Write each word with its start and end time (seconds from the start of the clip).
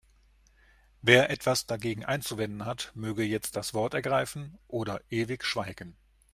Wer 1.03 1.29
etwas 1.29 1.67
dagegen 1.67 2.03
einzuwenden 2.03 2.65
hat, 2.65 2.91
möge 2.95 3.21
jetzt 3.21 3.55
das 3.55 3.75
Wort 3.75 3.93
ergreifen 3.93 4.57
oder 4.67 4.99
ewig 5.11 5.43
schweigen. 5.45 5.95